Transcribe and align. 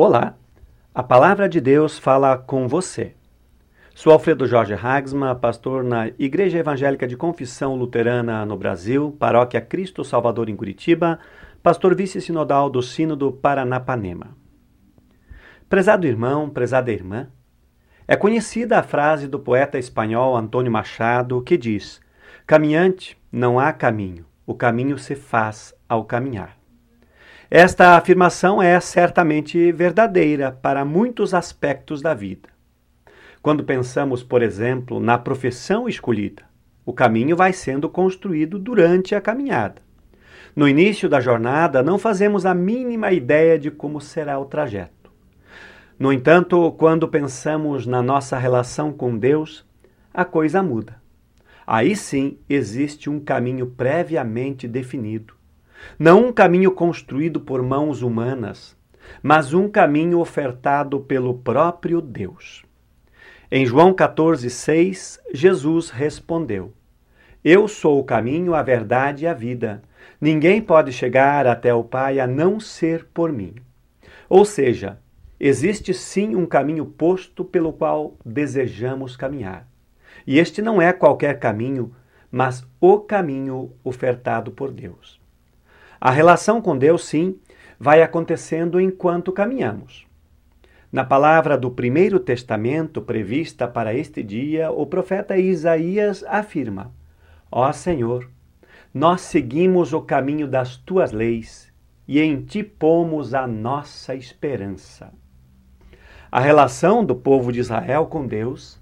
Olá, 0.00 0.36
a 0.94 1.02
palavra 1.02 1.48
de 1.48 1.60
Deus 1.60 1.98
fala 1.98 2.38
com 2.38 2.68
você. 2.68 3.16
Sou 3.96 4.12
Alfredo 4.12 4.46
Jorge 4.46 4.72
Hagsma, 4.72 5.34
pastor 5.34 5.82
na 5.82 6.06
Igreja 6.16 6.56
Evangélica 6.56 7.04
de 7.04 7.16
Confissão 7.16 7.74
Luterana 7.74 8.46
no 8.46 8.56
Brasil, 8.56 9.16
Paróquia 9.18 9.60
Cristo 9.60 10.04
Salvador 10.04 10.48
em 10.48 10.54
Curitiba, 10.54 11.18
pastor 11.64 11.96
vice-sinodal 11.96 12.70
do 12.70 12.80
Sínodo 12.80 13.32
Paranapanema. 13.32 14.36
Prezado 15.68 16.06
irmão, 16.06 16.48
prezada 16.48 16.92
irmã, 16.92 17.26
é 18.06 18.14
conhecida 18.14 18.78
a 18.78 18.84
frase 18.84 19.26
do 19.26 19.40
poeta 19.40 19.80
espanhol 19.80 20.36
Antônio 20.36 20.70
Machado 20.70 21.42
que 21.42 21.58
diz: 21.58 22.00
Caminhante, 22.46 23.20
não 23.32 23.58
há 23.58 23.72
caminho, 23.72 24.24
o 24.46 24.54
caminho 24.54 24.96
se 24.96 25.16
faz 25.16 25.74
ao 25.88 26.04
caminhar. 26.04 26.57
Esta 27.50 27.96
afirmação 27.96 28.62
é 28.62 28.78
certamente 28.78 29.72
verdadeira 29.72 30.52
para 30.52 30.84
muitos 30.84 31.32
aspectos 31.32 32.02
da 32.02 32.12
vida. 32.12 32.50
Quando 33.40 33.64
pensamos, 33.64 34.22
por 34.22 34.42
exemplo, 34.42 35.00
na 35.00 35.16
profissão 35.16 35.88
escolhida, 35.88 36.42
o 36.84 36.92
caminho 36.92 37.34
vai 37.34 37.54
sendo 37.54 37.88
construído 37.88 38.58
durante 38.58 39.14
a 39.14 39.20
caminhada. 39.20 39.80
No 40.54 40.68
início 40.68 41.08
da 41.08 41.20
jornada, 41.20 41.82
não 41.82 41.98
fazemos 41.98 42.44
a 42.44 42.52
mínima 42.52 43.12
ideia 43.12 43.58
de 43.58 43.70
como 43.70 43.98
será 43.98 44.38
o 44.38 44.44
trajeto. 44.44 45.10
No 45.98 46.12
entanto, 46.12 46.70
quando 46.72 47.08
pensamos 47.08 47.86
na 47.86 48.02
nossa 48.02 48.36
relação 48.36 48.92
com 48.92 49.16
Deus, 49.16 49.64
a 50.12 50.22
coisa 50.22 50.62
muda. 50.62 50.96
Aí 51.66 51.96
sim 51.96 52.36
existe 52.46 53.08
um 53.08 53.18
caminho 53.18 53.68
previamente 53.68 54.68
definido 54.68 55.37
não 55.98 56.26
um 56.26 56.32
caminho 56.32 56.72
construído 56.72 57.40
por 57.40 57.62
mãos 57.62 58.02
humanas, 58.02 58.76
mas 59.22 59.52
um 59.54 59.68
caminho 59.68 60.18
ofertado 60.18 61.00
pelo 61.00 61.34
próprio 61.34 62.00
Deus. 62.00 62.64
Em 63.50 63.64
João 63.64 63.94
14,6, 63.94 65.18
Jesus 65.32 65.90
respondeu: 65.90 66.72
Eu 67.42 67.66
sou 67.66 67.98
o 67.98 68.04
caminho, 68.04 68.54
a 68.54 68.62
verdade 68.62 69.24
e 69.24 69.26
a 69.26 69.32
vida. 69.32 69.82
Ninguém 70.20 70.60
pode 70.60 70.92
chegar 70.92 71.46
até 71.46 71.72
o 71.72 71.82
Pai 71.82 72.20
a 72.20 72.26
não 72.26 72.60
ser 72.60 73.06
por 73.14 73.32
mim. 73.32 73.54
Ou 74.28 74.44
seja, 74.44 74.98
existe 75.40 75.94
sim 75.94 76.36
um 76.36 76.44
caminho 76.44 76.84
posto 76.84 77.44
pelo 77.44 77.72
qual 77.72 78.16
desejamos 78.24 79.16
caminhar. 79.16 79.66
E 80.26 80.38
este 80.38 80.60
não 80.60 80.82
é 80.82 80.92
qualquer 80.92 81.38
caminho, 81.38 81.94
mas 82.30 82.66
o 82.78 82.98
caminho 82.98 83.72
ofertado 83.82 84.50
por 84.50 84.70
Deus. 84.70 85.18
A 86.00 86.10
relação 86.10 86.60
com 86.60 86.78
Deus, 86.78 87.04
sim, 87.04 87.38
vai 87.78 88.02
acontecendo 88.02 88.80
enquanto 88.80 89.32
caminhamos. 89.32 90.06
Na 90.90 91.04
palavra 91.04 91.58
do 91.58 91.70
primeiro 91.70 92.18
testamento 92.18 93.02
prevista 93.02 93.68
para 93.68 93.92
este 93.92 94.22
dia, 94.22 94.70
o 94.70 94.86
profeta 94.86 95.36
Isaías 95.36 96.24
afirma: 96.26 96.92
Ó 97.52 97.70
Senhor, 97.72 98.30
nós 98.94 99.20
seguimos 99.20 99.92
o 99.92 100.00
caminho 100.00 100.48
das 100.48 100.76
tuas 100.76 101.12
leis 101.12 101.70
e 102.06 102.18
em 102.20 102.42
ti 102.42 102.62
pomos 102.62 103.34
a 103.34 103.46
nossa 103.46 104.14
esperança. 104.14 105.12
A 106.32 106.40
relação 106.40 107.04
do 107.04 107.14
povo 107.14 107.52
de 107.52 107.60
Israel 107.60 108.06
com 108.06 108.26
Deus 108.26 108.80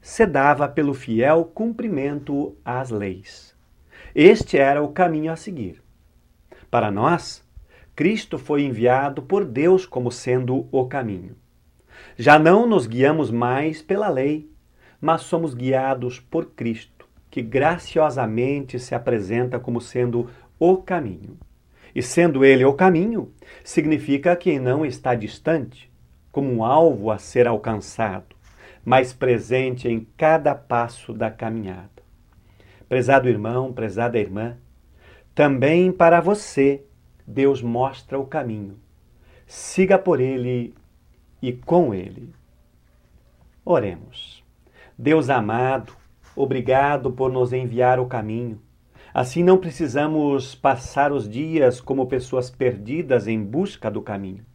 se 0.00 0.24
dava 0.24 0.66
pelo 0.66 0.94
fiel 0.94 1.44
cumprimento 1.44 2.56
às 2.64 2.88
leis. 2.88 3.54
Este 4.14 4.56
era 4.56 4.82
o 4.82 4.88
caminho 4.88 5.30
a 5.30 5.36
seguir. 5.36 5.83
Para 6.74 6.90
nós, 6.90 7.40
Cristo 7.94 8.36
foi 8.36 8.64
enviado 8.64 9.22
por 9.22 9.44
Deus 9.44 9.86
como 9.86 10.10
sendo 10.10 10.66
o 10.72 10.86
caminho. 10.86 11.36
Já 12.16 12.36
não 12.36 12.66
nos 12.66 12.88
guiamos 12.88 13.30
mais 13.30 13.80
pela 13.80 14.08
lei, 14.08 14.50
mas 15.00 15.20
somos 15.20 15.54
guiados 15.54 16.18
por 16.18 16.46
Cristo, 16.46 17.08
que 17.30 17.40
graciosamente 17.42 18.80
se 18.80 18.92
apresenta 18.92 19.56
como 19.60 19.80
sendo 19.80 20.28
o 20.58 20.78
caminho. 20.78 21.38
E 21.94 22.02
sendo 22.02 22.44
ele 22.44 22.64
o 22.64 22.74
caminho, 22.74 23.32
significa 23.62 24.34
que 24.34 24.58
não 24.58 24.84
está 24.84 25.14
distante, 25.14 25.88
como 26.32 26.52
um 26.52 26.64
alvo 26.64 27.12
a 27.12 27.18
ser 27.18 27.46
alcançado, 27.46 28.34
mas 28.84 29.12
presente 29.12 29.86
em 29.86 30.04
cada 30.16 30.56
passo 30.56 31.12
da 31.12 31.30
caminhada. 31.30 32.02
Prezado 32.88 33.28
irmão, 33.28 33.72
prezada 33.72 34.18
irmã, 34.18 34.56
também 35.34 35.90
para 35.90 36.20
você, 36.20 36.84
Deus 37.26 37.60
mostra 37.60 38.16
o 38.16 38.24
caminho. 38.24 38.78
Siga 39.48 39.98
por 39.98 40.20
ele 40.20 40.72
e 41.42 41.52
com 41.52 41.92
ele. 41.92 42.32
Oremos. 43.64 44.44
Deus 44.96 45.28
amado, 45.28 45.92
obrigado 46.36 47.10
por 47.10 47.32
nos 47.32 47.52
enviar 47.52 47.98
o 47.98 48.06
caminho. 48.06 48.60
Assim 49.12 49.42
não 49.42 49.58
precisamos 49.58 50.54
passar 50.54 51.10
os 51.10 51.28
dias 51.28 51.80
como 51.80 52.06
pessoas 52.06 52.48
perdidas 52.48 53.26
em 53.26 53.42
busca 53.42 53.90
do 53.90 54.00
caminho, 54.00 54.46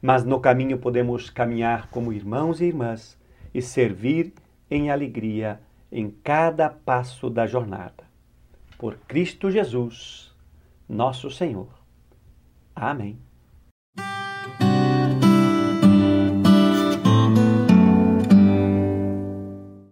mas 0.00 0.24
no 0.24 0.40
caminho 0.40 0.78
podemos 0.78 1.28
caminhar 1.28 1.90
como 1.90 2.14
irmãos 2.14 2.62
e 2.62 2.64
irmãs 2.64 3.18
e 3.52 3.60
servir 3.60 4.32
em 4.70 4.90
alegria 4.90 5.60
em 5.92 6.08
cada 6.08 6.70
passo 6.70 7.28
da 7.28 7.46
jornada 7.46 8.13
por 8.78 8.96
Cristo 8.98 9.50
Jesus, 9.50 10.34
nosso 10.88 11.30
Senhor. 11.30 11.68
Amém. 12.74 13.18